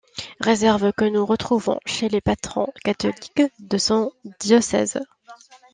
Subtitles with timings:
[0.39, 4.99] Réserves que nous retrouvons chez les patrons catholiques de son diocèse.